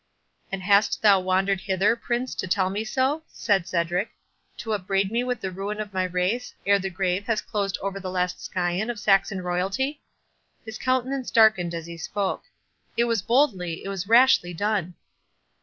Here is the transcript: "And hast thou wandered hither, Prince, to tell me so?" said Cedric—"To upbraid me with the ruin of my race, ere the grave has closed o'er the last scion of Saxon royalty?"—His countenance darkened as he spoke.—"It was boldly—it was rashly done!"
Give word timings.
"And 0.51 0.63
hast 0.63 1.03
thou 1.03 1.19
wandered 1.19 1.61
hither, 1.61 1.95
Prince, 1.95 2.33
to 2.33 2.47
tell 2.47 2.71
me 2.71 2.83
so?" 2.83 3.21
said 3.27 3.67
Cedric—"To 3.67 4.73
upbraid 4.73 5.11
me 5.11 5.23
with 5.23 5.41
the 5.41 5.51
ruin 5.51 5.79
of 5.79 5.93
my 5.93 6.05
race, 6.05 6.55
ere 6.65 6.79
the 6.79 6.89
grave 6.89 7.27
has 7.27 7.39
closed 7.39 7.77
o'er 7.83 7.99
the 7.99 8.09
last 8.09 8.43
scion 8.43 8.89
of 8.89 8.99
Saxon 8.99 9.41
royalty?"—His 9.43 10.79
countenance 10.79 11.29
darkened 11.29 11.75
as 11.75 11.85
he 11.85 11.97
spoke.—"It 11.97 13.03
was 13.03 13.21
boldly—it 13.21 13.89
was 13.89 14.07
rashly 14.09 14.55
done!" 14.55 14.95